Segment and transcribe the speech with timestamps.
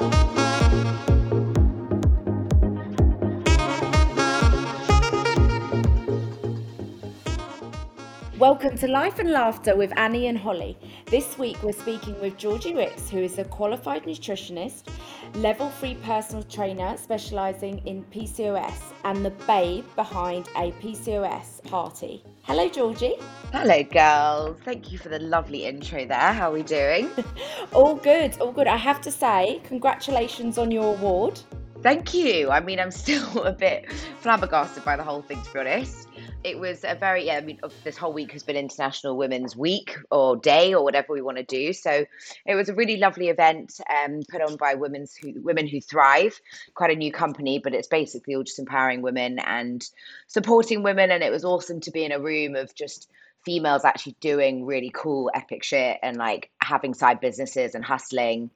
[0.00, 0.43] Música
[8.44, 10.76] Welcome to Life and Laughter with Annie and Holly.
[11.06, 14.82] This week we're speaking with Georgie Ricks, who is a qualified nutritionist,
[15.36, 22.22] level 3 personal trainer specialising in PCOS, and the babe behind a PCOS party.
[22.42, 23.14] Hello, Georgie.
[23.50, 24.58] Hello, girls.
[24.62, 26.34] Thank you for the lovely intro there.
[26.34, 27.08] How are we doing?
[27.72, 28.66] all good, all good.
[28.66, 31.40] I have to say, congratulations on your award.
[31.80, 32.50] Thank you.
[32.50, 36.03] I mean, I'm still a bit flabbergasted by the whole thing, to be honest
[36.44, 37.38] it was a very yeah.
[37.38, 41.22] I mean, this whole week has been International Women's Week or Day or whatever we
[41.22, 41.72] want to do.
[41.72, 42.04] So
[42.46, 46.38] it was a really lovely event um, put on by Women's who, Women Who Thrive,
[46.74, 49.82] quite a new company, but it's basically all just empowering women and
[50.26, 51.10] supporting women.
[51.10, 53.08] And it was awesome to be in a room of just
[53.44, 58.50] females actually doing really cool, epic shit and like having side businesses and hustling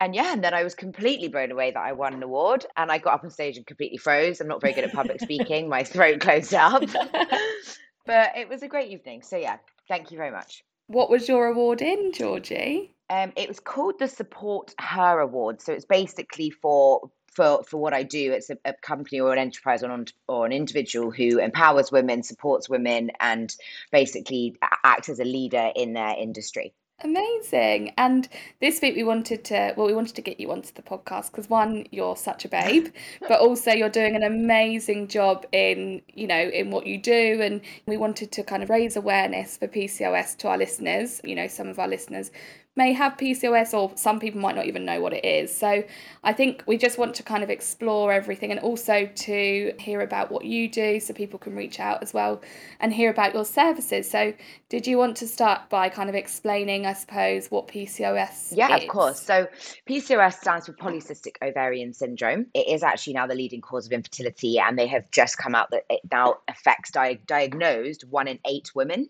[0.00, 2.66] and yeah, and then I was completely blown away that I won an award.
[2.76, 4.40] And I got up on stage and completely froze.
[4.40, 5.68] I'm not very good at public speaking.
[5.68, 6.82] My throat closed up.
[8.06, 9.22] but it was a great evening.
[9.22, 10.64] So yeah, thank you very much.
[10.86, 12.94] What was your award in, Georgie?
[13.10, 15.60] Um, it was called the Support Her Award.
[15.60, 18.32] So it's basically for for for what I do.
[18.32, 22.22] It's a, a company or an enterprise or an, or an individual who empowers women,
[22.22, 23.54] supports women, and
[23.90, 26.74] basically acts as a leader in their industry.
[27.02, 27.94] Amazing.
[27.96, 28.28] And
[28.60, 31.48] this week we wanted to, well, we wanted to get you onto the podcast because
[31.48, 32.88] one, you're such a babe,
[33.28, 37.40] but also you're doing an amazing job in, you know, in what you do.
[37.40, 41.22] And we wanted to kind of raise awareness for PCOS to our listeners.
[41.24, 42.30] You know, some of our listeners
[42.76, 45.54] may have PCOS, or some people might not even know what it is.
[45.54, 45.82] So
[46.22, 50.30] I think we just want to kind of explore everything and also to hear about
[50.30, 52.40] what you do so people can reach out as well
[52.78, 54.10] and hear about your services.
[54.10, 54.32] So,
[54.68, 58.82] did you want to start by kind of explaining, I suppose, what PCOS yeah, is?
[58.82, 59.20] of course.
[59.20, 59.48] So,
[59.88, 62.46] PCOS stands for polycystic ovarian syndrome.
[62.54, 65.70] It is actually now the leading cause of infertility, and they have just come out
[65.70, 69.08] that it now affects di- diagnosed one in eight women,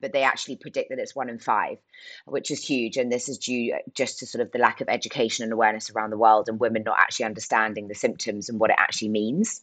[0.00, 1.78] but they actually predict that it's one in five,
[2.26, 2.96] which is huge.
[2.96, 6.10] And this is due just to sort of the lack of education and awareness around
[6.10, 9.62] the world and women not actually understanding the symptoms and what it actually means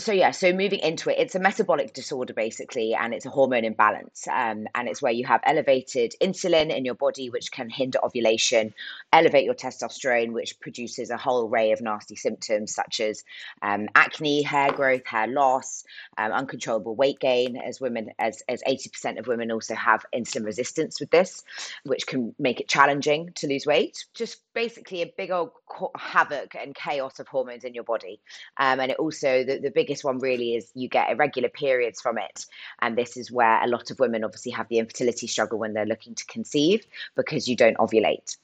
[0.00, 3.64] so yeah so moving into it it's a metabolic disorder basically and it's a hormone
[3.64, 7.98] imbalance um, and it's where you have elevated insulin in your body which can hinder
[8.04, 8.72] ovulation
[9.12, 13.24] elevate your testosterone which produces a whole array of nasty symptoms such as
[13.62, 15.84] um, acne hair growth hair loss
[16.18, 21.00] um, uncontrollable weight gain as women as, as 80% of women also have insulin resistance
[21.00, 21.42] with this
[21.84, 24.04] which can make it challenging to lose weight.
[24.14, 25.50] Just basically a big old
[25.96, 28.20] havoc and chaos of hormones in your body
[28.56, 32.16] um, and it also the, the biggest one really is you get irregular periods from
[32.16, 32.46] it.
[32.80, 35.84] And this is where a lot of women obviously have the infertility struggle when they're
[35.84, 36.86] looking to conceive
[37.16, 38.36] because you don't ovulate.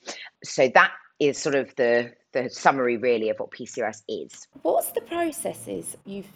[0.43, 0.91] So that
[1.21, 4.49] is sort of the the summary really of what PCOS is.
[4.63, 5.97] What's the processes?
[6.05, 6.27] You've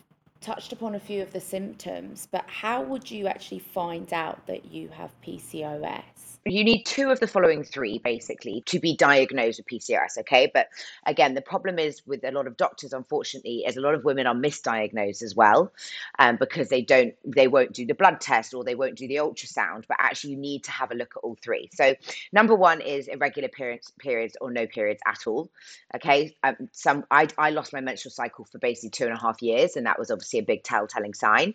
[0.41, 4.65] touched upon a few of the symptoms, but how would you actually find out that
[4.73, 6.31] you have PCOS?
[6.47, 10.19] you need two of the following three basically to be diagnosed with PCOS.
[10.19, 10.51] Okay.
[10.53, 10.69] But
[11.05, 14.27] again, the problem is with a lot of doctors, unfortunately, is a lot of women
[14.27, 15.73] are misdiagnosed as well
[16.19, 19.17] um, because they don't, they won't do the blood test or they won't do the
[19.17, 19.85] ultrasound.
[19.87, 21.69] But actually, you need to have a look at all three.
[21.75, 21.95] So,
[22.33, 25.51] number one is irregular periods, periods or no periods at all.
[25.95, 26.35] Okay.
[26.43, 29.77] Um, some, I, I lost my menstrual cycle for basically two and a half years.
[29.77, 31.55] And that was obviously a big telltelling sign,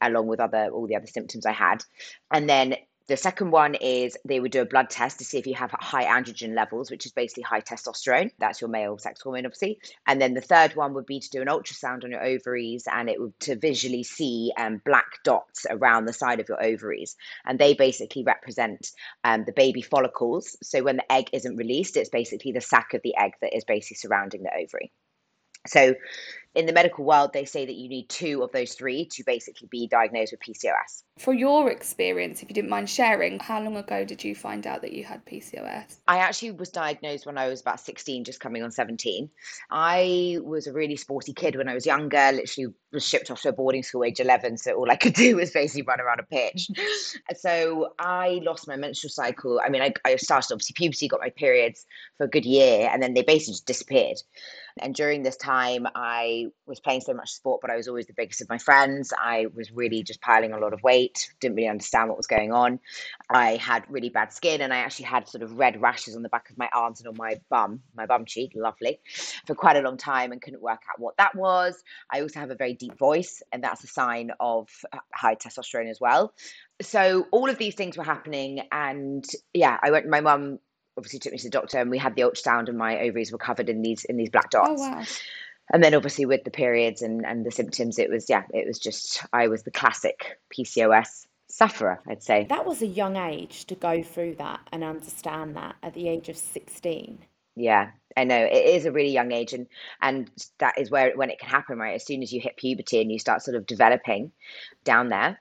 [0.00, 1.84] along with other, all the other symptoms I had.
[2.30, 2.76] And then
[3.08, 5.70] the second one is they would do a blood test to see if you have
[5.70, 8.32] high androgen levels, which is basically high testosterone.
[8.38, 9.78] That's your male sex hormone, obviously.
[10.08, 13.08] And then the third one would be to do an ultrasound on your ovaries and
[13.08, 17.16] it would to visually see um, black dots around the side of your ovaries.
[17.44, 18.90] And they basically represent
[19.22, 20.56] um, the baby follicles.
[20.62, 23.64] So when the egg isn't released, it's basically the sac of the egg that is
[23.64, 24.90] basically surrounding the ovary.
[25.68, 25.94] So
[26.56, 29.68] in the medical world, they say that you need two of those three to basically
[29.70, 31.02] be diagnosed with PCOS.
[31.18, 34.80] For your experience, if you didn't mind sharing, how long ago did you find out
[34.80, 35.98] that you had PCOS?
[36.08, 39.28] I actually was diagnosed when I was about 16, just coming on 17.
[39.70, 43.50] I was a really sporty kid when I was younger, literally was shipped off to
[43.50, 44.56] a boarding school age 11.
[44.56, 46.70] So all I could do was basically run around a pitch.
[47.36, 49.60] so I lost my menstrual cycle.
[49.62, 51.84] I mean, I, I started obviously puberty, got my periods
[52.16, 54.16] for a good year, and then they basically just disappeared.
[54.78, 58.12] And during this time, I was playing so much sport, but I was always the
[58.12, 59.12] biggest of my friends.
[59.18, 62.52] I was really just piling a lot of weight, didn't really understand what was going
[62.52, 62.78] on.
[63.30, 66.28] I had really bad skin, and I actually had sort of red rashes on the
[66.28, 69.00] back of my arms and on my bum, my bum cheek, lovely,
[69.46, 71.82] for quite a long time and couldn't work out what that was.
[72.12, 74.68] I also have a very deep voice, and that's a sign of
[75.14, 76.34] high testosterone as well.
[76.82, 79.24] So all of these things were happening, and
[79.54, 80.06] yeah, I went.
[80.06, 80.58] My mum
[80.96, 83.38] obviously took me to the doctor and we had the ultrasound and my ovaries were
[83.38, 84.82] covered in these in these black oh, dots.
[84.82, 85.04] Oh wow.
[85.72, 88.78] And then obviously with the periods and, and the symptoms, it was yeah, it was
[88.78, 92.46] just I was the classic PCOS sufferer, I'd say.
[92.48, 96.28] That was a young age to go through that and understand that at the age
[96.28, 97.18] of 16.
[97.56, 99.66] Yeah, I know it is a really young age, and
[100.02, 101.94] and that is where when it can happen, right?
[101.94, 104.30] As soon as you hit puberty and you start sort of developing
[104.84, 105.40] down there,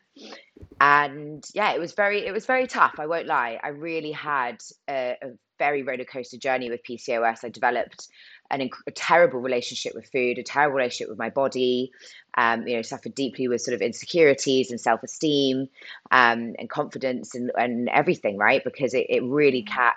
[0.80, 2.96] and yeah, it was very it was very tough.
[3.00, 3.60] I won't lie.
[3.62, 7.44] I really had a, a very roller coaster journey with PCOS.
[7.44, 8.08] I developed
[8.52, 11.92] an inc- a terrible relationship with food, a terrible relationship with my body.
[12.38, 15.70] Um, you know, suffered deeply with sort of insecurities and self esteem
[16.12, 18.64] um, and confidence and, and everything, right?
[18.64, 19.94] Because it, it really can,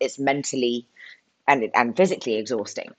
[0.00, 0.86] it's mentally
[1.46, 2.90] and and physically exhausting.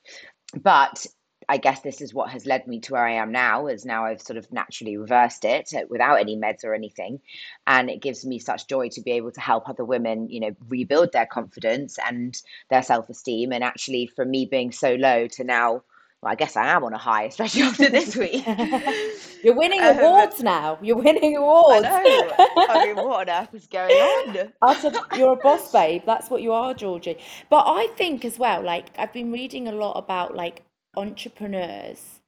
[0.61, 1.05] But
[1.49, 4.05] I guess this is what has led me to where I am now, as now
[4.05, 7.19] I've sort of naturally reversed it uh, without any meds or anything.
[7.65, 10.55] And it gives me such joy to be able to help other women, you know,
[10.69, 13.51] rebuild their confidence and their self esteem.
[13.51, 15.81] And actually, from me being so low to now,
[16.21, 18.45] well, I guess I am on a high, especially after this week.
[19.43, 20.77] You're winning um, awards now.
[20.83, 21.87] You're winning awards.
[21.89, 22.65] I know.
[22.69, 24.51] I mean, what on earth is going on?
[24.61, 26.03] I you're a boss babe.
[26.05, 27.17] That's what you are, Georgie.
[27.49, 30.61] But I think as well, like I've been reading a lot about like
[30.99, 32.19] entrepreneurs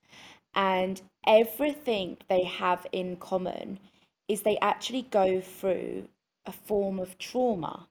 [0.56, 3.80] and everything they have in common
[4.28, 6.08] is they actually go through
[6.46, 7.88] a form of trauma.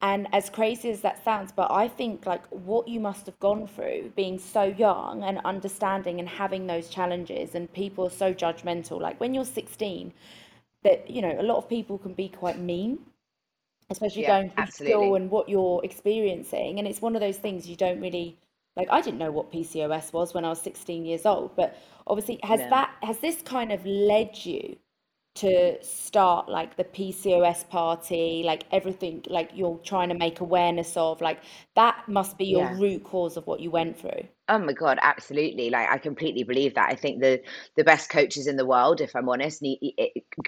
[0.00, 3.66] And as crazy as that sounds, but I think like what you must have gone
[3.66, 9.00] through being so young and understanding and having those challenges, and people are so judgmental.
[9.00, 10.12] Like when you're 16,
[10.84, 13.00] that you know, a lot of people can be quite mean,
[13.90, 14.92] especially yeah, going through absolutely.
[14.92, 16.78] school and what you're experiencing.
[16.78, 18.38] And it's one of those things you don't really
[18.78, 21.76] like I didn't know what PCOS was when I was 16 years old, but
[22.06, 24.76] obviously has that has this kind of led you
[25.34, 31.20] to start like the PCOS party, like everything like you're trying to make awareness of,
[31.20, 31.40] like
[31.76, 32.78] that must be your yeah.
[32.78, 34.26] root cause of what you went through.
[34.48, 35.70] Oh my god, absolutely!
[35.70, 36.88] Like I completely believe that.
[36.88, 37.42] I think the
[37.76, 39.94] the best coaches in the world, if I'm honest, need,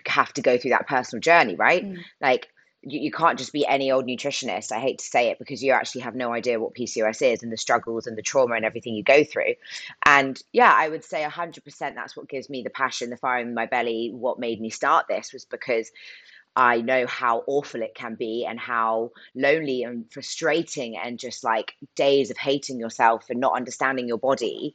[0.07, 1.85] have to go through that personal journey, right?
[1.85, 1.99] Mm.
[2.21, 2.49] Like
[2.83, 4.73] you, you can't just be any old nutritionist.
[4.73, 7.53] I hate to say it because you actually have no idea what PCOS is and
[7.53, 9.55] the struggles and the trauma and everything you go through.
[10.07, 11.63] And yeah, I would say 100%
[11.95, 14.11] that's what gives me the passion, the fire in my belly.
[14.13, 15.91] What made me start this was because
[16.57, 21.75] I know how awful it can be and how lonely and frustrating and just like
[21.95, 24.75] days of hating yourself and not understanding your body.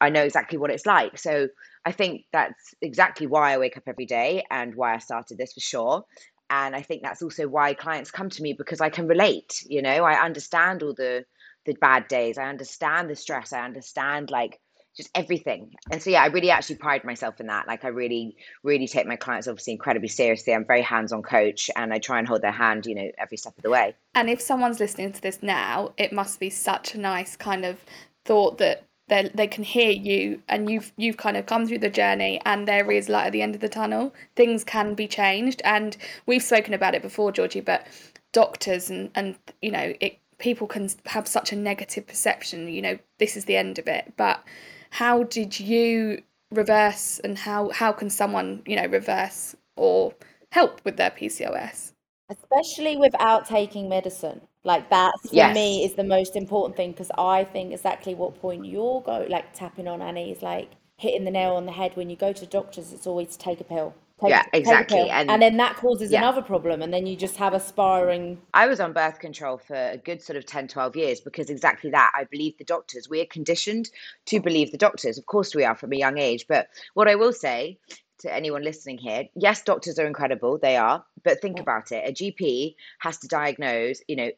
[0.00, 1.18] I know exactly what it's like.
[1.18, 1.48] So
[1.84, 5.54] I think that's exactly why I wake up every day and why I started this
[5.54, 6.04] for sure
[6.50, 9.82] and i think that's also why clients come to me because i can relate you
[9.82, 10.04] know?
[10.04, 11.24] I understand all the
[11.66, 14.60] the bad days i understand the stress i understand like
[14.98, 15.70] just everything.
[15.92, 17.68] And so yeah i really actually pride myself in that.
[17.68, 20.52] Like i really really take my clients obviously incredibly seriously.
[20.52, 23.56] I'm very hands-on coach and i try and hold their hand you know every step
[23.56, 23.94] of the way.
[24.14, 27.78] And if someone's listening to this now it must be such a nice kind of
[28.24, 31.90] thought that they they can hear you and you've you've kind of come through the
[31.90, 34.14] journey and there is light at the end of the tunnel.
[34.36, 35.96] Things can be changed and
[36.26, 37.86] we've spoken about it before georgie but
[38.32, 42.98] doctors and and you know it people can have such a negative perception you know
[43.18, 44.12] this is the end of it.
[44.16, 44.42] But
[44.90, 50.14] how did you reverse and how how can someone you know reverse or
[50.50, 51.87] help with their pcos
[52.30, 55.54] especially without taking medicine like that for yes.
[55.54, 59.54] me is the most important thing because I think exactly what point you're go like
[59.54, 61.96] tapping on Annie is like hitting the nail on the head.
[61.96, 63.94] When you go to doctors, it's always take a pill.
[64.20, 65.08] Take, yeah, exactly.
[65.10, 66.18] And, and, then that causes yeah.
[66.18, 66.82] another problem.
[66.82, 68.40] And then you just have a spiraling.
[68.52, 71.90] I was on birth control for a good sort of 10, 12 years because exactly
[71.92, 72.10] that.
[72.16, 73.08] I believe the doctors.
[73.08, 73.90] We are conditioned
[74.26, 75.18] to believe the doctors.
[75.18, 76.46] Of course, we are from a young age.
[76.48, 77.78] But what I will say
[78.18, 82.08] to anyone listening here yes doctors are incredible they are but think about it.
[82.08, 84.30] A gp has to diagnose you know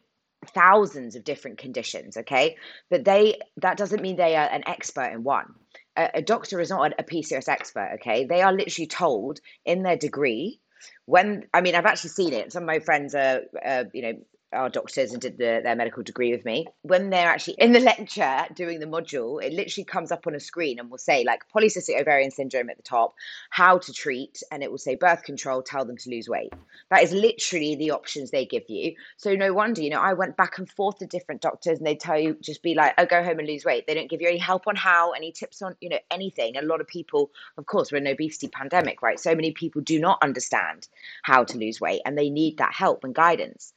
[0.55, 2.57] thousands of different conditions okay?
[2.89, 5.55] But they that doesn't mean they are an expert in one.
[5.97, 8.25] A, a doctor is not a pcos expert okay?
[8.25, 10.61] They are literally told in their degree
[11.05, 12.53] when i mean i've actually seen it.
[12.53, 14.15] Some of my friends are uh, you know
[14.53, 17.81] are doctors and did the, their medical degree with me, when they're actually in the
[17.81, 21.45] lecture doing the module, it literally comes up on a screen and will say like
[21.55, 23.15] polycystic ovarian syndrome at the top,
[23.51, 26.53] how to treat, and it will say birth control, tell them to lose weight.
[26.91, 28.95] That is literally the options they give you.
[29.17, 31.97] So no wonder, you know, I went back and forth to different doctors and they
[31.97, 33.87] tell you just be like, oh, go home and lose weight.
[33.87, 36.57] They don't give you any help on how, any tips on, you know, anything.
[36.57, 39.21] A lot of people, of course, we're in an obesity pandemic, right?
[39.21, 40.89] So many people do not understand
[41.23, 43.73] how to lose weight and they need that help and guidance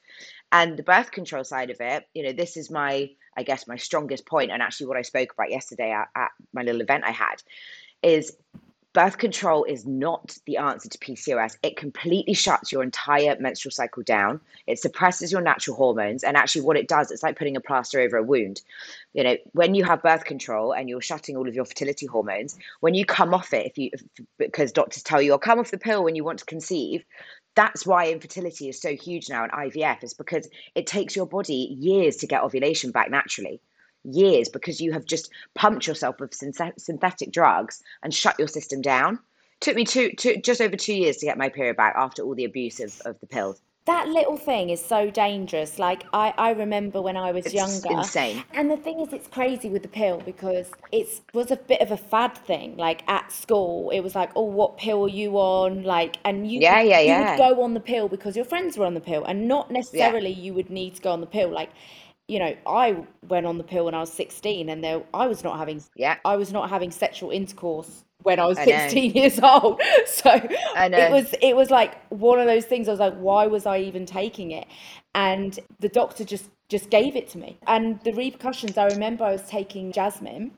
[0.54, 3.76] and the birth control side of it you know this is my i guess my
[3.76, 7.12] strongest point and actually what i spoke about yesterday at, at my little event i
[7.12, 7.36] had
[8.02, 8.38] is
[8.94, 11.58] birth control is not the answer to PCOS.
[11.64, 14.40] It completely shuts your entire menstrual cycle down.
[14.68, 16.24] It suppresses your natural hormones.
[16.24, 18.62] And actually, what it does, it's like putting a plaster over a wound.
[19.14, 22.58] You know, when you have birth control and you're shutting all of your fertility hormones,
[22.82, 24.04] when you come off it, if you, if,
[24.38, 27.04] because doctors tell you, or come off the pill when you want to conceive,
[27.56, 31.76] that's why infertility is so huge now in IVF, is because it takes your body
[31.80, 33.62] years to get ovulation back naturally
[34.04, 39.20] years because you have just pumped yourself with synthetic drugs and shut your system down.
[39.62, 42.36] Took me two, two, just over two years to get my period back after all
[42.36, 43.62] the abuse of, of the pills.
[43.86, 45.78] That little thing is so dangerous.
[45.78, 48.00] Like I, I remember when I was it's younger.
[48.00, 48.44] Insane.
[48.54, 51.92] And the thing is it's crazy with the pill because it was a bit of
[51.92, 52.78] a fad thing.
[52.78, 55.84] Like at school, it was like, oh, what pill are you on?
[55.84, 57.32] Like and you yeah, yeah, you yeah.
[57.32, 60.32] would go on the pill because your friends were on the pill and not necessarily
[60.32, 60.44] yeah.
[60.44, 61.50] you would need to go on the pill.
[61.50, 61.72] Like
[62.30, 65.44] you know, I went on the pill when I was 16 and there I was
[65.44, 66.18] not having yeah.
[66.24, 69.82] I was not having sexual intercourse when I was I 16 years old.
[70.06, 73.65] So it was it was like one of those things I was like why was
[73.65, 74.68] I even taking it?
[75.15, 77.58] And the doctor just just gave it to me.
[77.68, 80.51] And the repercussions I remember I was taking Jasmine.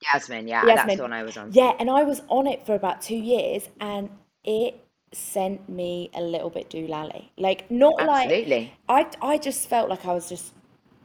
[0.00, 0.76] Jasmine, yeah, Jasmine.
[0.76, 1.52] that's the one I was on.
[1.52, 4.08] Yeah, and I was on it for about 2 years and
[4.44, 7.30] it sent me a little bit doolally.
[7.36, 8.72] Like not Absolutely.
[8.88, 10.52] like I I just felt like I was just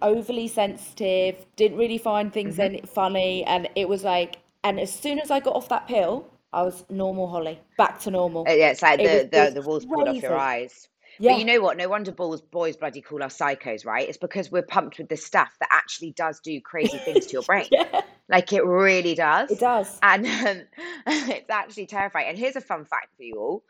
[0.03, 2.75] overly sensitive, didn't really find things mm-hmm.
[2.75, 6.29] any funny, and it was like, and as soon as I got off that pill,
[6.51, 8.45] I was normal Holly, back to normal.
[8.47, 10.87] Uh, yeah, it's like it the, was, the, the walls pulled off your eyes.
[11.19, 11.33] Yeah.
[11.33, 11.77] But you know what?
[11.77, 14.07] No wonder balls, boys bloody call us psychos, right?
[14.07, 17.41] It's because we're pumped with this stuff that actually does do crazy things to your
[17.47, 17.67] brain.
[17.71, 18.01] yeah.
[18.29, 19.51] Like it really does.
[19.51, 19.99] It does.
[20.01, 20.61] And um,
[21.07, 22.29] it's actually terrifying.
[22.29, 23.63] And here's a fun fact for you all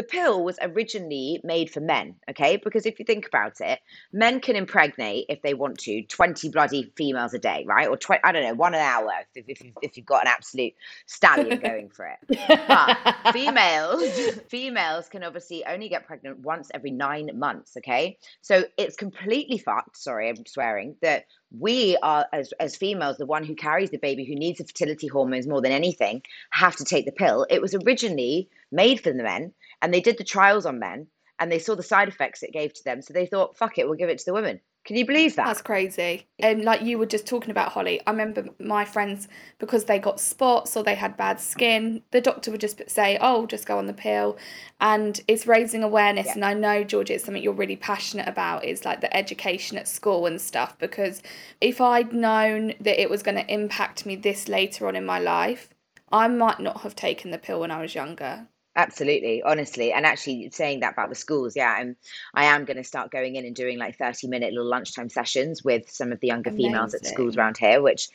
[0.00, 2.56] the pill was originally made for men, okay?
[2.56, 3.80] Because if you think about it,
[4.14, 7.86] men can impregnate if they want to 20 bloody females a day, right?
[7.86, 10.28] Or 20, I don't know, one an hour if, if, you've, if you've got an
[10.28, 10.72] absolute
[11.04, 12.38] stallion going for it.
[12.66, 14.10] But females,
[14.48, 18.16] females can obviously only get pregnant once every nine months, okay?
[18.40, 21.26] So it's completely fucked, sorry, I'm swearing, that
[21.58, 25.08] we are as, as females the one who carries the baby who needs the fertility
[25.08, 29.22] hormones more than anything have to take the pill it was originally made for the
[29.22, 31.06] men and they did the trials on men
[31.40, 33.00] and they saw the side effects it gave to them.
[33.02, 34.60] So they thought fuck it we'll give it to the women.
[34.84, 35.46] Can you believe that?
[35.46, 36.26] That's crazy.
[36.38, 38.00] And like you were just talking about holly.
[38.06, 42.50] I remember my friends because they got spots or they had bad skin the doctor
[42.50, 44.36] would just say oh just go on the pill.
[44.80, 46.26] And it's raising awareness.
[46.26, 46.34] Yeah.
[46.34, 49.88] and i know georgie it's something you're really passionate about is like the education at
[49.88, 50.78] school and stuff.
[50.78, 51.22] Because
[51.60, 55.18] if i'd known that it was going to impact me this later on in my
[55.18, 55.70] life
[56.12, 58.46] i might not have taken the pill when i was younger
[58.76, 61.96] Absolutely, honestly, and actually saying that about the schools, yeah, I'm
[62.34, 65.64] I am going to start going in and doing like thirty minute little lunchtime sessions
[65.64, 66.70] with some of the younger Amazing.
[66.70, 68.08] females at schools around here, which,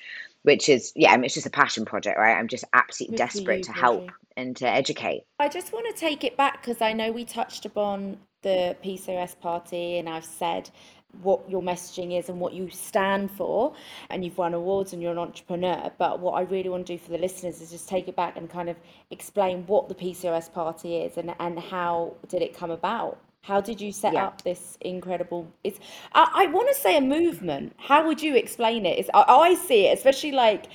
[0.43, 2.37] which is yeah, I mean, it's just a passion project, right?
[2.37, 5.23] I'm just absolutely Good desperate you, to help and to educate.
[5.39, 9.37] I just want to take it back because I know we touched upon the PCOS
[9.37, 10.69] party, and I've said
[11.21, 13.73] what your messaging is and what you stand for
[14.09, 16.99] and you've won awards and you're an entrepreneur but what I really want to do
[16.99, 18.77] for the listeners is just take it back and kind of
[19.11, 23.79] explain what the PCOS party is and, and how did it come about how did
[23.79, 24.25] you set yeah.
[24.25, 25.47] up this incredible?
[25.63, 25.79] It's
[26.13, 27.75] I, I want to say a movement.
[27.77, 28.97] How would you explain it?
[28.97, 30.65] It's I, I see it, especially like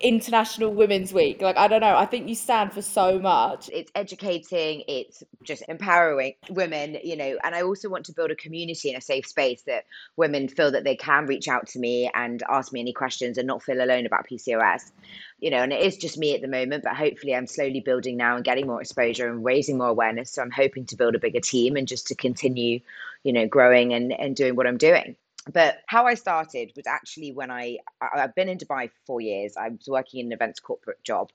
[0.00, 1.40] International Women's Week.
[1.40, 1.96] Like I don't know.
[1.96, 3.70] I think you stand for so much.
[3.72, 4.82] It's educating.
[4.88, 6.98] It's just empowering women.
[7.04, 9.84] You know, and I also want to build a community and a safe space that
[10.16, 13.46] women feel that they can reach out to me and ask me any questions and
[13.46, 14.90] not feel alone about PCOS
[15.38, 18.16] you know, and it is just me at the moment, but hopefully I'm slowly building
[18.16, 20.30] now and getting more exposure and raising more awareness.
[20.30, 22.80] So I'm hoping to build a bigger team and just to continue,
[23.22, 25.16] you know, growing and, and doing what I'm doing.
[25.52, 29.20] But how I started was actually when I, I have been in Dubai for four
[29.20, 29.56] years.
[29.56, 31.30] I was working in an events corporate job,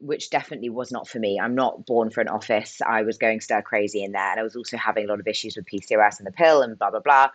[0.00, 1.40] which definitely was not for me.
[1.40, 2.82] I'm not born for an office.
[2.86, 5.26] I was going stir crazy in there, and I was also having a lot of
[5.26, 7.30] issues with PCOS and the pill and blah blah blah.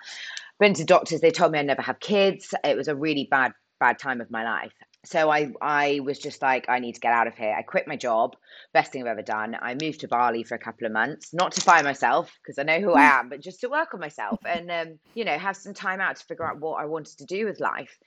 [0.59, 1.21] Been to doctors.
[1.21, 2.53] They told me I'd never have kids.
[2.63, 4.73] It was a really bad bad time of my life
[5.05, 7.55] so I I was just like I need to get out of here.
[7.57, 8.35] I quit my job,
[8.73, 9.55] best thing I've ever done.
[9.59, 12.63] I moved to Bali for a couple of months, not to find myself because I
[12.63, 13.19] know who I mm.
[13.19, 16.17] am, but just to work on myself and um, you know have some time out
[16.17, 17.97] to figure out what I wanted to do with life.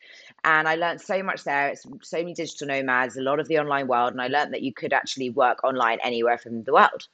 [0.44, 1.68] And I learned so much there.
[1.68, 4.62] It's so many digital nomads, a lot of the online world, and I learned that
[4.62, 7.06] you could actually work online anywhere from the world.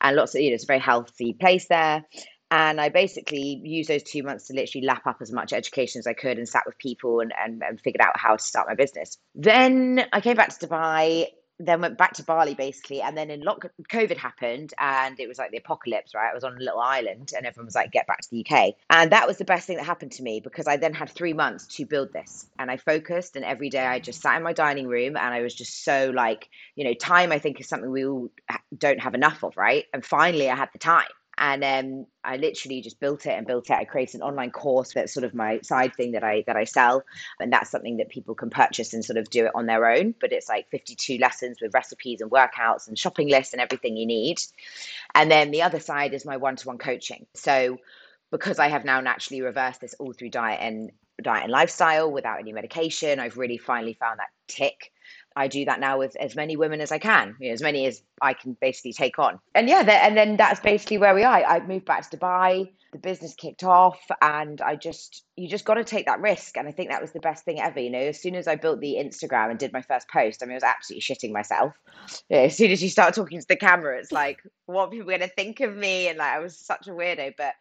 [0.00, 2.04] And lots of you know it's a very healthy place there
[2.50, 6.06] and I basically used those two months to literally lap up as much education as
[6.06, 8.74] I could and sat with people and, and, and figured out how to start my
[8.74, 9.18] business.
[9.34, 11.26] Then I came back to Dubai
[11.60, 15.38] then went back to Bali basically, and then in lock COVID happened, and it was
[15.38, 16.30] like the apocalypse, right?
[16.30, 18.74] I was on a little island, and everyone was like, "Get back to the UK,"
[18.90, 21.32] and that was the best thing that happened to me because I then had three
[21.32, 24.52] months to build this, and I focused, and every day I just sat in my
[24.52, 27.90] dining room, and I was just so like, you know, time I think is something
[27.90, 28.28] we all
[28.76, 29.84] don't have enough of, right?
[29.92, 33.70] And finally, I had the time and um, I literally just built it and built
[33.70, 33.74] it.
[33.74, 36.64] I created an online course that's sort of my side thing that I that I
[36.64, 37.04] sell,
[37.40, 40.14] and that's something that people can purchase and sort of do it on their own.
[40.20, 44.06] But it's like 52 lessons with recipes and workouts and shopping lists and everything you
[44.06, 44.38] need.
[45.14, 47.26] And then the other side is my one-to-one coaching.
[47.34, 47.78] So
[48.30, 50.90] because I have now naturally reversed this all through diet and
[51.22, 54.92] diet and lifestyle without any medication, I've really finally found that tick
[55.38, 57.86] I do that now with as many women as I can, you know, as many
[57.86, 59.38] as I can basically take on.
[59.54, 61.44] And yeah, and then that's basically where we are.
[61.44, 65.74] I moved back to Dubai, the business kicked off, and I just, you just got
[65.74, 66.56] to take that risk.
[66.56, 67.78] And I think that was the best thing ever.
[67.78, 70.46] You know, as soon as I built the Instagram and did my first post, I
[70.46, 71.72] mean, I was absolutely shitting myself.
[72.28, 75.06] You know, as soon as you start talking to the camera, it's like, what people
[75.06, 76.08] going to think of me?
[76.08, 77.54] And like, I was such a weirdo, but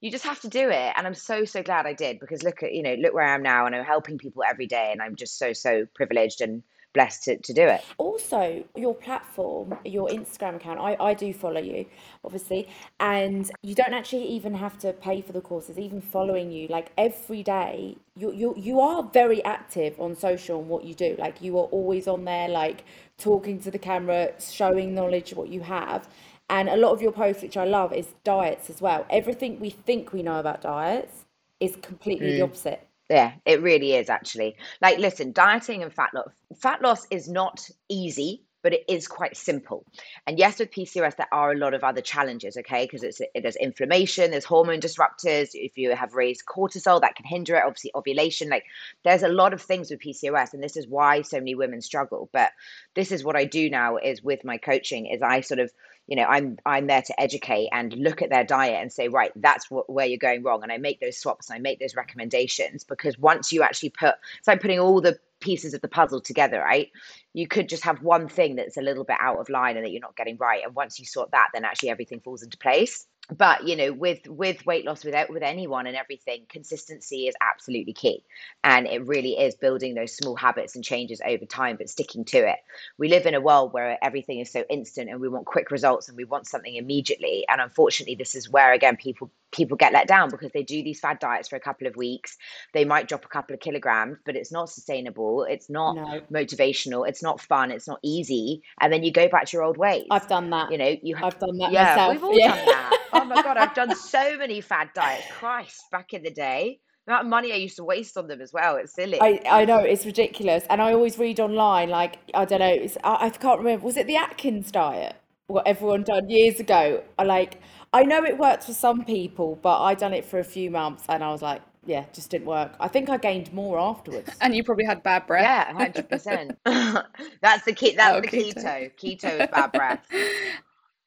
[0.00, 2.62] you just have to do it and i'm so so glad i did because look
[2.62, 5.02] at you know look where i am now and i'm helping people every day and
[5.02, 7.84] i'm just so so privileged and blessed to, to do it.
[7.98, 11.86] Also, your platform, your Instagram account, I, I do follow you,
[12.24, 12.68] obviously,
[13.00, 16.92] and you don't actually even have to pay for the courses, even following you, like
[16.96, 21.14] every day, you, you, you are very active on social and what you do.
[21.18, 22.84] Like, you are always on there, like,
[23.18, 26.08] talking to the camera, showing knowledge what you have.
[26.50, 29.06] And a lot of your posts, which I love, is diets as well.
[29.10, 31.26] Everything we think we know about diets
[31.60, 32.36] is completely mm.
[32.36, 34.56] the opposite yeah, it really is actually.
[34.82, 39.36] Like, listen, dieting and fat loss, fat loss is not easy, but it is quite
[39.36, 39.86] simple.
[40.26, 42.84] And yes, with PCOS, there are a lot of other challenges, okay?
[42.84, 45.50] Because it's it, there's inflammation, there's hormone disruptors.
[45.54, 47.62] If you have raised cortisol, that can hinder it.
[47.64, 48.48] Obviously, ovulation.
[48.48, 48.64] Like,
[49.04, 52.28] there's a lot of things with PCOS, and this is why so many women struggle.
[52.32, 52.50] But
[52.94, 55.70] this is what I do now is with my coaching is I sort of
[56.08, 59.30] you know i'm i'm there to educate and look at their diet and say right
[59.36, 62.82] that's where you're going wrong and i make those swaps and i make those recommendations
[62.82, 66.58] because once you actually put it's like putting all the pieces of the puzzle together
[66.58, 66.90] right?
[67.32, 69.92] You could just have one thing that's a little bit out of line and that
[69.92, 73.06] you're not getting right and once you sort that then actually everything falls into place
[73.36, 77.92] but you know with with weight loss without with anyone and everything consistency is absolutely
[77.92, 78.24] key.
[78.64, 82.38] And it really is building those small habits and changes over time but sticking to
[82.38, 82.58] it.
[82.96, 86.08] We live in a world where everything is so instant and we want quick results
[86.08, 87.44] and we want something immediately.
[87.48, 91.00] And unfortunately this is where again people people get let down because they do these
[91.00, 92.36] fad diets for a couple of weeks.
[92.74, 95.44] They might drop a couple of kilograms but it's not sustainable.
[95.44, 96.20] It's not no.
[96.32, 97.06] motivational.
[97.06, 97.70] It's not fun.
[97.70, 98.62] It's not easy.
[98.80, 100.06] And then you go back to your old ways.
[100.10, 100.70] I've done that.
[100.72, 102.12] You know you have i've done that yeah myself.
[102.12, 102.54] we've all yeah.
[102.54, 106.30] done that oh my god i've done so many fad diets christ back in the
[106.30, 106.78] day
[107.08, 108.76] the amount of money I used to waste on them as well.
[108.76, 109.18] It's silly.
[109.18, 112.66] I, I know it's ridiculous, and I always read online like I don't know.
[112.66, 113.86] It's, I, I can't remember.
[113.86, 115.16] Was it the Atkins diet?
[115.46, 117.02] What everyone done years ago?
[117.18, 120.44] I like I know it works for some people, but I done it for a
[120.44, 122.72] few months and I was like, yeah, just didn't work.
[122.78, 124.30] I think I gained more afterwards.
[124.42, 125.42] And you probably had bad breath.
[125.42, 126.58] Yeah, hundred percent.
[126.64, 127.94] That's the key.
[127.96, 128.92] That's oh, the keto.
[128.94, 129.18] keto.
[129.18, 130.06] Keto is bad breath.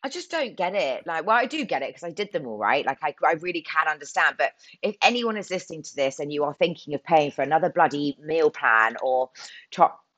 [0.03, 1.05] I just don't get it.
[1.05, 2.85] Like, well, I do get it because I did them all right.
[2.85, 4.35] Like, I, I really can understand.
[4.37, 7.69] But if anyone is listening to this and you are thinking of paying for another
[7.69, 9.29] bloody meal plan or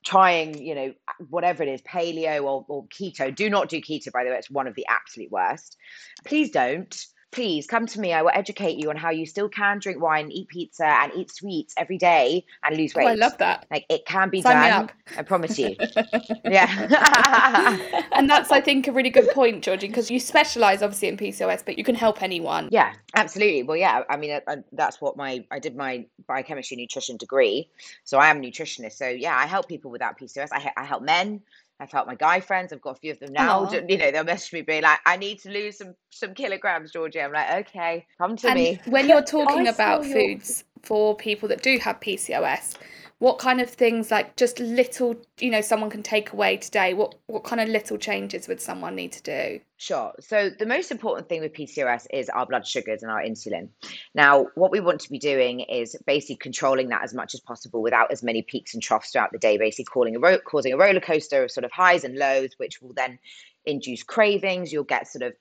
[0.04, 0.94] trying, you know,
[1.30, 3.34] whatever it is, paleo or, or keto.
[3.34, 4.38] Do not do keto, by the way.
[4.38, 5.78] It's one of the absolute worst.
[6.26, 8.14] Please don't please come to me.
[8.14, 11.32] I will educate you on how you still can drink wine, eat pizza, and eat
[11.32, 13.06] sweets every day and lose weight.
[13.06, 13.66] Oh, I love that.
[13.72, 14.92] Like it can be Sign done.
[15.18, 15.76] I promise you.
[16.46, 18.08] yeah.
[18.12, 21.66] and that's, I think, a really good point, Georgie, because you specialize obviously in PCOS,
[21.66, 22.70] but you can help anyone.
[22.72, 23.64] Yeah, absolutely.
[23.64, 24.04] Well, yeah.
[24.10, 27.70] I mean, I, I, that's what my I did my biochemistry nutrition degree,
[28.04, 28.94] so I am a nutritionist.
[28.94, 30.50] So yeah, I help people without PCOS.
[30.52, 31.42] I, I help men.
[31.80, 32.72] I've helped my guy friends.
[32.72, 33.66] I've got a few of them now.
[33.66, 33.90] Aww.
[33.90, 37.22] You know, they'll message me being like, "I need to lose some some kilograms, Georgie."
[37.22, 41.62] I'm like, "Okay, come to and me." When you're talking about foods for people that
[41.62, 42.76] do have PCOS,
[43.24, 47.16] what kind of things like just little you know someone can take away today what
[47.28, 49.62] what kind of little changes would someone need to do?
[49.78, 50.12] Sure.
[50.20, 53.70] So the most important thing with pcos is our blood sugars and our insulin.
[54.14, 57.82] Now what we want to be doing is basically controlling that as much as possible
[57.82, 60.78] without as many peaks and troughs throughout the day basically causing a, ro- causing a
[60.78, 63.18] roller coaster of sort of highs and lows which will then
[63.66, 64.72] induce cravings.
[64.72, 65.34] You'll get sort of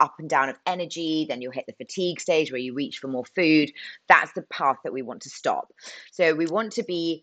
[0.00, 1.26] up and down of energy.
[1.28, 3.70] Then you'll hit the fatigue stage where you reach for more food.
[4.08, 5.72] That's the path that we want to stop.
[6.12, 7.22] So we want to be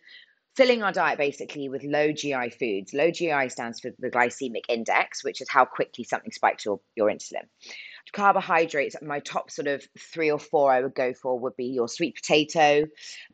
[0.55, 2.93] filling our diet basically with low GI foods.
[2.93, 7.09] Low GI stands for the glycemic index, which is how quickly something spikes your, your
[7.09, 7.47] insulin.
[8.13, 11.87] Carbohydrates, my top sort of three or four I would go for would be your
[11.87, 12.85] sweet potato,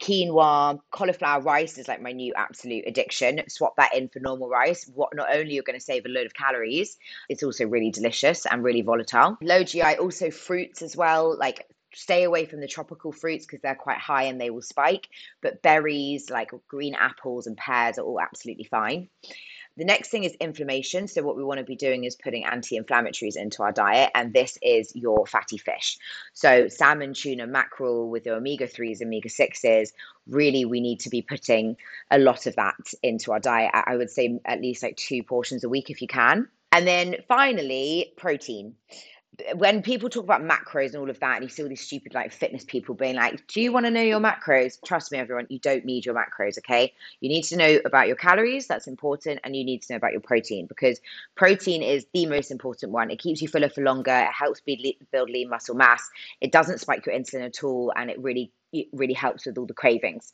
[0.02, 3.42] quinoa, cauliflower rice is like my new absolute addiction.
[3.48, 4.90] Swap that in for normal rice.
[4.94, 6.98] What not only you're going to save a load of calories,
[7.30, 9.38] it's also really delicious and really volatile.
[9.42, 13.76] Low GI, also fruits as well, like stay away from the tropical fruits because they're
[13.76, 15.08] quite high and they will spike.
[15.42, 19.10] But berries like green apples and pears are all absolutely fine.
[19.78, 21.08] The next thing is inflammation.
[21.08, 24.34] So, what we want to be doing is putting anti inflammatories into our diet, and
[24.34, 26.00] this is your fatty fish.
[26.34, 29.90] So, salmon, tuna, mackerel with the omega 3s, omega 6s,
[30.28, 31.78] really we need to be putting
[32.10, 33.70] a lot of that into our diet.
[33.74, 36.48] I would say at least like two portions a week if you can.
[36.72, 38.76] And then finally, protein
[39.56, 42.14] when people talk about macros and all of that, and you see all these stupid
[42.14, 45.46] like fitness people being like, "Do you want to know your macros?" Trust me, everyone,
[45.50, 46.58] you don't need your macros.
[46.58, 48.68] Okay, you need to know about your calories.
[48.68, 51.00] That's important, and you need to know about your protein because
[51.36, 53.12] protein is the most important one.
[53.12, 54.12] It keeps you fuller for longer.
[54.12, 56.10] It helps build lean muscle mass.
[56.42, 59.66] It doesn't spike your insulin at all, and it really it really helps with all
[59.66, 60.34] the cravings.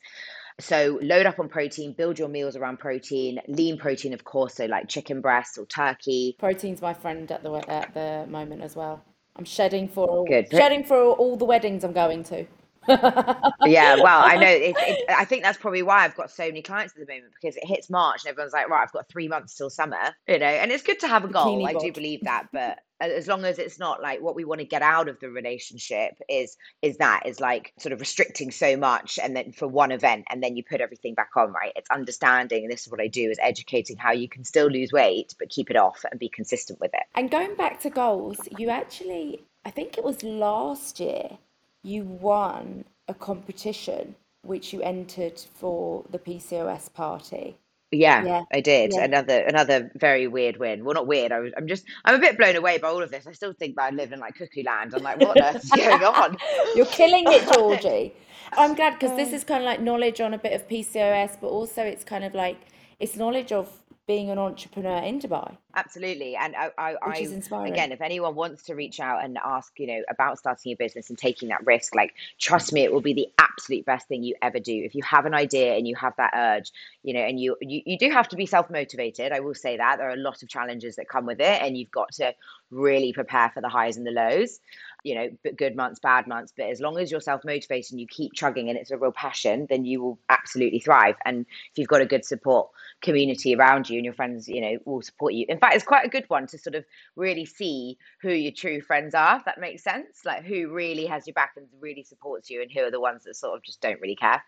[0.60, 4.66] So load up on protein, build your meals around protein, lean protein, of course, so
[4.66, 6.36] like chicken breast or turkey.
[6.38, 9.02] Protein's my friend at the at the moment as well.
[9.36, 12.46] I'm shedding for all, shedding for all the weddings I'm going to.
[12.88, 14.48] Yeah, well, I know.
[14.48, 17.32] It, it, I think that's probably why I've got so many clients at the moment
[17.40, 20.38] because it hits March and everyone's like, right, I've got three months till summer, you
[20.38, 20.46] know.
[20.46, 21.58] And it's good to have a goal.
[21.58, 24.60] Bikini I do believe that, but as long as it's not like what we want
[24.60, 28.76] to get out of the relationship is is that is like sort of restricting so
[28.76, 31.90] much and then for one event and then you put everything back on right it's
[31.90, 35.34] understanding and this is what i do is educating how you can still lose weight
[35.38, 38.70] but keep it off and be consistent with it and going back to goals you
[38.70, 41.38] actually i think it was last year
[41.84, 47.56] you won a competition which you entered for the pcos party
[47.94, 48.42] yeah, Yeah.
[48.52, 48.92] I did.
[48.92, 49.04] Yeah.
[49.04, 50.84] Another another very weird win.
[50.84, 51.32] Well, not weird.
[51.32, 53.26] I was, I'm just I'm a bit blown away by all of this.
[53.26, 54.94] I still think that I live in like cuckoo land.
[54.94, 56.36] I'm like, what on earth is going on?
[56.76, 58.14] You're killing it, Georgie.
[58.52, 59.36] I'm glad because this oh.
[59.36, 62.34] is kind of like knowledge on a bit of PCOS, but also it's kind of
[62.34, 62.58] like
[63.00, 63.70] it's knowledge of
[64.06, 65.56] being an entrepreneur in Dubai.
[65.74, 66.36] Absolutely.
[66.36, 67.72] And I, I, Which is inspiring.
[67.72, 71.08] again, if anyone wants to reach out and ask, you know, about starting a business
[71.08, 74.34] and taking that risk, like, trust me, it will be the absolute best thing you
[74.42, 74.74] ever do.
[74.74, 76.70] If you have an idea and you have that urge,
[77.02, 79.32] you know, and you, you, you do have to be self motivated.
[79.32, 81.76] I will say that there are a lot of challenges that come with it, and
[81.76, 82.34] you've got to
[82.70, 84.60] really prepare for the highs and the lows
[85.04, 86.52] you know, good months, bad months.
[86.56, 89.12] But as long as you're self motivated and you keep chugging and it's a real
[89.12, 91.14] passion, then you will absolutely thrive.
[91.24, 92.70] And if you've got a good support
[93.02, 95.44] community around you and your friends, you know, will support you.
[95.48, 96.84] In fact, it's quite a good one to sort of
[97.16, 100.22] really see who your true friends are, if that makes sense.
[100.24, 103.24] Like who really has your back and really supports you and who are the ones
[103.24, 104.42] that sort of just don't really care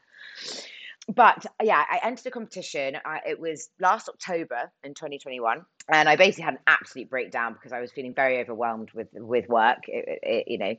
[1.15, 2.97] but yeah, I entered a competition.
[3.05, 7.73] I, it was last October in 2021, and I basically had an absolute breakdown because
[7.73, 9.79] I was feeling very overwhelmed with with work.
[9.87, 10.75] It, it, you know,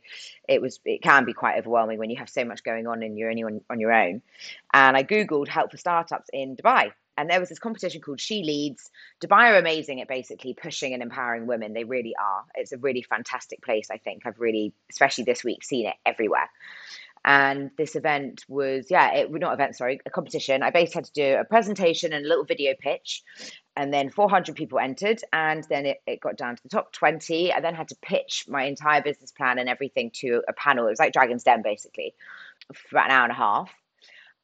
[0.50, 3.18] it was it can be quite overwhelming when you have so much going on and
[3.18, 4.22] you're only on, on your own.
[4.74, 8.44] And I googled help for startups in Dubai, and there was this competition called She
[8.44, 8.92] Leads.
[9.22, 11.74] Dubai are amazing at basically pushing and empowering women.
[11.74, 12.44] They really are.
[12.56, 13.88] It's a really fantastic place.
[13.90, 16.50] I think I've really, especially this week, seen it everywhere.
[17.28, 20.64] And this event was, yeah, it was not event, sorry, a competition.
[20.64, 23.22] I basically had to do a presentation and a little video pitch.
[23.76, 25.20] And then 400 people entered.
[25.34, 27.52] And then it, it got down to the top 20.
[27.52, 30.88] I then had to pitch my entire business plan and everything to a panel.
[30.88, 32.16] It was like Dragon's Den, basically,
[32.74, 33.74] for an hour and a half.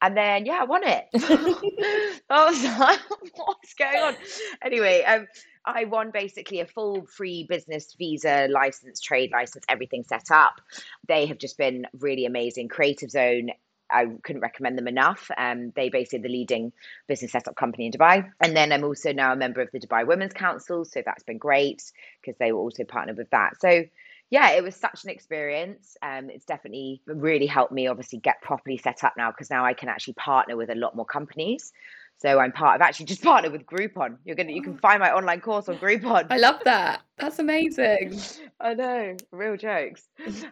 [0.02, 1.06] And then, yeah, I won it.
[2.28, 3.00] I was like,
[3.34, 4.14] what's going on?
[4.62, 5.26] Anyway, um,
[5.66, 10.60] I won basically a full free business visa license, trade license, everything set up.
[11.08, 12.68] They have just been really amazing.
[12.68, 13.50] Creative Zone
[13.90, 15.30] I couldn't recommend them enough.
[15.36, 16.72] Um, they basically the leading
[17.06, 18.30] business setup company in Dubai.
[18.40, 20.84] And then I'm also now a member of the Dubai Women's Council.
[20.84, 21.82] So that's been great
[22.20, 23.60] because they were also partnered with that.
[23.60, 23.84] So
[24.30, 25.96] yeah, it was such an experience.
[26.02, 29.74] Um, it's definitely really helped me obviously get properly set up now because now I
[29.74, 31.72] can actually partner with a lot more companies.
[32.18, 32.80] So I'm part.
[32.80, 34.16] I've actually just partnered with Groupon.
[34.24, 34.52] You're gonna.
[34.52, 36.26] You can find my online course on Groupon.
[36.30, 37.02] I love that.
[37.18, 38.18] That's amazing.
[38.60, 39.16] I know.
[39.30, 40.08] Real jokes.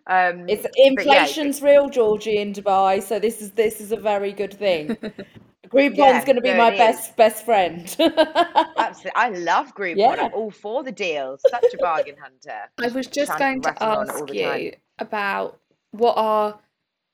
[0.07, 1.66] Um, it's inflation's yeah.
[1.66, 3.03] real, Georgie, in Dubai.
[3.03, 4.96] So this is this is a very good thing.
[5.72, 7.16] Groupon's yeah, going to be no, my best is.
[7.16, 7.96] best friend.
[8.77, 9.96] Absolutely, I love Groupon.
[9.96, 10.27] Yeah.
[10.27, 11.40] I'm all for the deals.
[11.48, 12.68] Such a bargain hunter.
[12.79, 15.59] I was just going to ask you about
[15.92, 16.59] what are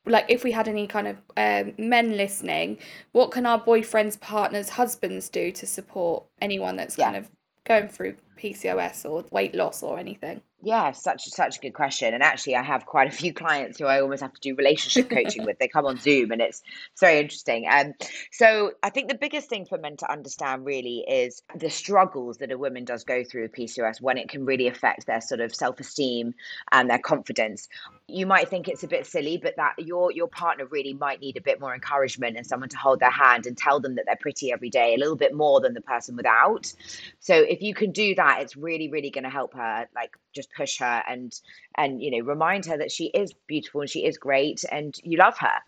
[0.06, 2.78] like if we had any kind of um, men listening,
[3.12, 7.06] what can our boyfriends, partners, husbands do to support anyone that's yeah.
[7.06, 7.30] kind of
[7.64, 10.40] going through PCOS or weight loss or anything?
[10.60, 12.14] Yeah, such such a good question.
[12.14, 15.08] And actually, I have quite a few clients who I almost have to do relationship
[15.08, 15.56] coaching with.
[15.60, 17.68] They come on Zoom, and it's, it's very interesting.
[17.68, 21.70] And um, so, I think the biggest thing for men to understand really is the
[21.70, 25.20] struggles that a woman does go through with PCOS when it can really affect their
[25.20, 26.34] sort of self esteem
[26.72, 27.68] and their confidence.
[28.08, 31.36] You might think it's a bit silly, but that your your partner really might need
[31.36, 34.16] a bit more encouragement and someone to hold their hand and tell them that they're
[34.16, 36.72] pretty every day, a little bit more than the person without.
[37.20, 40.47] So if you can do that, it's really really going to help her like just
[40.56, 41.32] push her and
[41.76, 45.18] and you know remind her that she is beautiful and she is great and you
[45.18, 45.60] love her.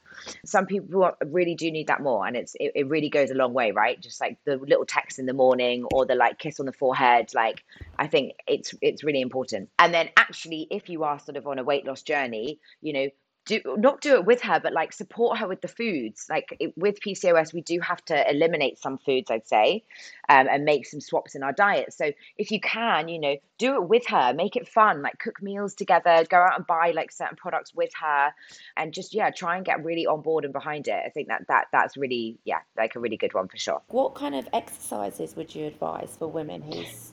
[0.44, 3.52] Some people really do need that more and it's it, it really goes a long
[3.52, 4.00] way right?
[4.00, 7.30] Just like the little text in the morning or the like kiss on the forehead
[7.34, 7.64] like
[7.98, 9.68] i think it's it's really important.
[9.78, 13.08] And then actually if you are sort of on a weight loss journey you know
[13.46, 16.26] do not do it with her but like support her with the foods.
[16.28, 19.84] Like it, with pcos we do have to eliminate some foods i'd say
[20.28, 21.92] um, and make some swaps in our diet.
[21.92, 24.32] So if you can you know do it with her.
[24.34, 25.02] Make it fun.
[25.02, 26.24] Like cook meals together.
[26.28, 28.32] Go out and buy like certain products with her.
[28.76, 31.02] And just yeah try and get really on board and behind it.
[31.06, 33.82] I think that that that's really yeah like a really good one for sure.
[33.88, 37.12] What kind of exercises would you advise for women who's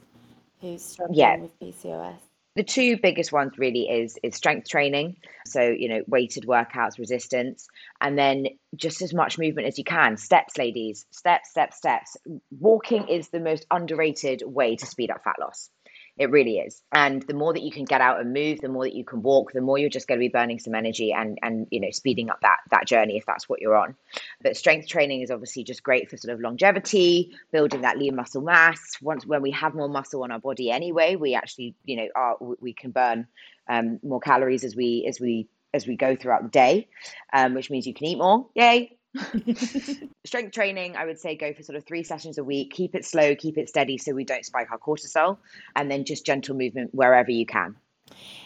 [0.61, 1.37] who's struggling yeah.
[1.37, 2.17] with pcos
[2.57, 5.15] the two biggest ones really is is strength training
[5.45, 7.67] so you know weighted workouts resistance
[8.01, 12.17] and then just as much movement as you can steps ladies steps steps steps.
[12.59, 15.69] Walking is the most underrated way to speed up fat loss
[16.17, 16.82] it really is.
[16.91, 19.21] And the more that you can get out and move, the more that you can
[19.21, 21.91] walk, the more you're just going to be burning some energy and and you know
[21.91, 23.95] speeding up that that journey if that's what you're on.
[24.41, 28.41] But strength training is obviously just great for sort of longevity, building that lean muscle
[28.41, 28.97] mass.
[29.01, 32.38] Once when we have more muscle on our body anyway, we actually you know are
[32.60, 33.27] we can burn
[33.69, 36.88] um, more calories as we as we as we go throughout the day,
[37.34, 38.47] um, which means you can eat more.
[38.56, 38.96] Yay!
[40.25, 42.71] Strength training, I would say go for sort of three sessions a week.
[42.71, 45.38] Keep it slow, keep it steady so we don't spike our cortisol,
[45.75, 47.75] and then just gentle movement wherever you can.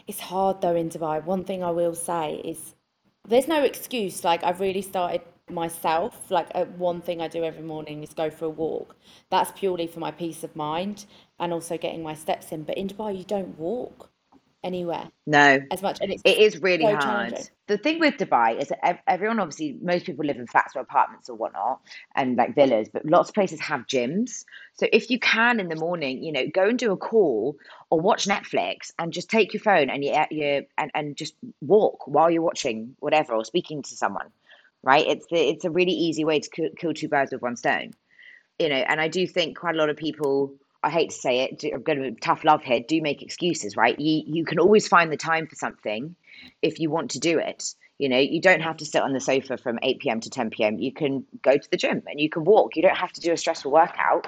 [0.07, 1.23] It's hard though in Dubai.
[1.23, 2.75] One thing I will say is
[3.27, 4.23] there's no excuse.
[4.23, 6.31] Like I've really started myself.
[6.31, 8.95] Like uh, one thing I do every morning is go for a walk.
[9.29, 11.05] That's purely for my peace of mind
[11.39, 12.63] and also getting my steps in.
[12.63, 14.10] But in Dubai, you don't walk
[14.63, 15.09] anywhere.
[15.25, 17.49] No, as much, and it's it is really so hard.
[17.67, 21.29] The thing with Dubai is that everyone obviously most people live in flats or apartments
[21.29, 21.81] or whatnot,
[22.15, 24.45] and like villas, but lots of places have gyms.
[24.73, 27.57] So if you can in the morning, you know, go and do a call
[27.89, 32.07] or watch Netflix and just take your phone and you you and, and just walk
[32.07, 34.27] while you're watching whatever or speaking to someone.
[34.83, 35.05] Right?
[35.07, 37.91] It's the, it's a really easy way to kill two birds with one stone.
[38.57, 41.41] You know, and I do think quite a lot of people I hate to say
[41.41, 42.79] it, I'm going to tough love here.
[42.79, 43.99] Do make excuses, right?
[43.99, 46.15] You you can always find the time for something
[46.61, 47.75] if you want to do it.
[47.99, 50.19] You know, you don't have to sit on the sofa from 8 p.m.
[50.21, 50.79] to 10 p.m.
[50.79, 52.75] You can go to the gym and you can walk.
[52.75, 54.27] You don't have to do a stressful workout,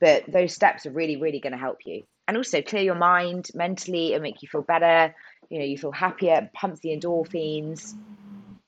[0.00, 2.02] but those steps are really, really going to help you.
[2.26, 5.14] And also clear your mind mentally and make you feel better.
[5.50, 7.94] You know, you feel happier, pumps the endorphins.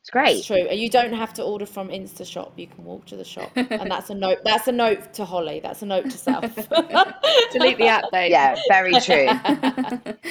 [0.05, 0.37] It's great.
[0.37, 0.57] It's true.
[0.57, 2.53] And you don't have to order from Insta shop.
[2.59, 3.51] You can walk to the shop.
[3.57, 4.41] And that's a note.
[4.45, 5.61] That's a note to Holly.
[5.63, 6.55] That's a note to self.
[7.53, 8.31] Delete the app, babe.
[8.31, 9.31] Yeah, very true.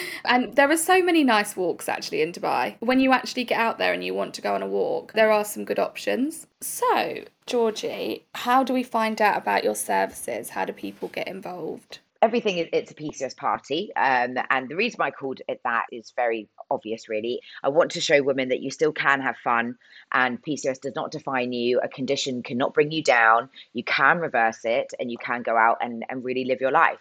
[0.26, 2.76] and there are so many nice walks actually in Dubai.
[2.82, 5.32] When you actually get out there and you want to go on a walk, there
[5.32, 6.46] are some good options.
[6.62, 10.50] So, Georgie, how do we find out about your services?
[10.52, 11.98] How do people get involved?
[12.24, 13.92] Everything it's a PCOS party.
[13.98, 17.42] Um, and the reason I called it that is very obvious, really.
[17.64, 19.76] I want to show women that you still can have fun
[20.14, 21.82] and PCOS does not define you.
[21.84, 23.50] A condition cannot bring you down.
[23.74, 27.00] You can reverse it and you can go out and, and really live your life.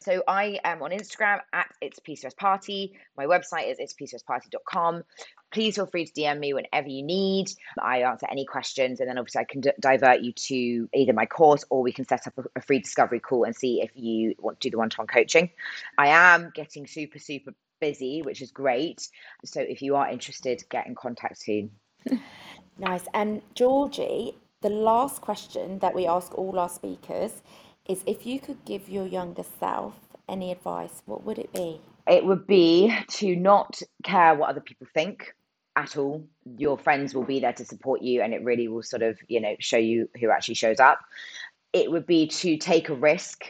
[0.00, 2.94] So I am on Instagram at It's PCOS Party.
[3.16, 5.04] My website is itspcosparty.com.
[5.52, 7.50] Please feel free to DM me whenever you need.
[7.80, 11.26] I answer any questions, and then obviously I can d- divert you to either my
[11.26, 14.34] course or we can set up a, a free discovery call and see if you
[14.38, 15.50] want to do the one-to-one coaching.
[15.96, 19.08] I am getting super super busy, which is great.
[19.44, 21.70] So if you are interested, get in contact soon.
[22.78, 23.04] nice.
[23.12, 27.42] And Georgie, the last question that we ask all our speakers
[27.88, 29.94] is if you could give your younger self
[30.28, 31.80] any advice, what would it be?
[32.06, 35.34] It would be to not care what other people think
[35.76, 36.24] at all.
[36.56, 39.40] Your friends will be there to support you and it really will sort of, you
[39.40, 41.00] know, show you who actually shows up.
[41.72, 43.44] It would be to take a risk.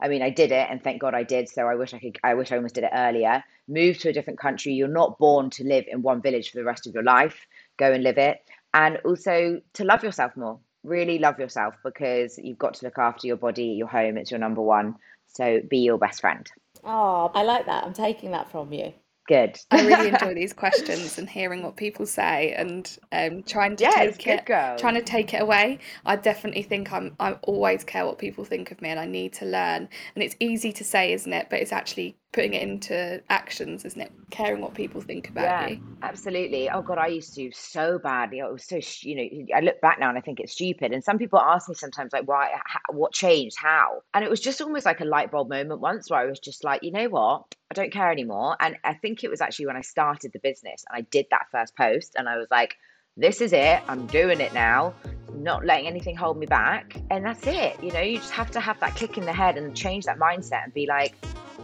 [0.00, 1.48] I mean, I did it and thank God I did.
[1.48, 3.42] So I wish I could, I wish I almost did it earlier.
[3.68, 4.72] Move to a different country.
[4.72, 7.46] You're not born to live in one village for the rest of your life.
[7.76, 8.38] Go and live it.
[8.74, 13.26] And also to love yourself more really love yourself because you've got to look after
[13.26, 14.16] your body, your home.
[14.16, 14.96] It's your number one.
[15.26, 16.48] So be your best friend.
[16.84, 17.84] Oh, I like that.
[17.84, 18.92] I'm taking that from you.
[19.28, 19.58] Good.
[19.72, 23.90] I really enjoy these questions and hearing what people say and um, trying to yeah,
[23.90, 24.78] take it, girl.
[24.78, 25.80] trying to take it away.
[26.04, 29.32] I definitely think I'm I always care what people think of me and I need
[29.34, 29.88] to learn.
[30.14, 31.48] And it's easy to say, isn't it?
[31.50, 34.12] But it's actually putting it into actions, isn't it?
[34.30, 35.80] Caring what people think about yeah, you.
[36.02, 36.68] Absolutely.
[36.68, 38.40] Oh God, I used to so badly.
[38.40, 39.56] It was so you know.
[39.56, 40.92] I look back now and I think it's stupid.
[40.92, 42.50] And some people ask me sometimes like, why?
[42.64, 43.56] How, what changed?
[43.58, 44.02] How?
[44.12, 46.62] And it was just almost like a light bulb moment once where I was just
[46.62, 47.54] like, you know what?
[47.70, 48.56] I don't care anymore.
[48.60, 51.46] And I think it was actually when I started the business and I did that
[51.50, 52.76] first post and I was like,
[53.16, 53.80] this is it.
[53.88, 54.92] I'm doing it now.
[55.34, 57.00] Not letting anything hold me back.
[57.10, 57.82] And that's it.
[57.82, 60.18] You know, you just have to have that click in the head and change that
[60.18, 61.14] mindset and be like,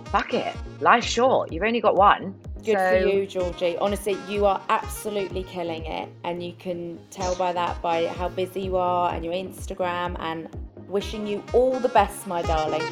[0.06, 0.54] fuck it.
[0.80, 1.52] Life's short.
[1.52, 2.34] You've only got one.
[2.64, 2.90] Good so...
[2.90, 3.76] for you, Georgie.
[3.78, 6.08] Honestly, you are absolutely killing it.
[6.24, 10.48] And you can tell by that, by how busy you are and your Instagram, and
[10.88, 12.82] wishing you all the best, my darling.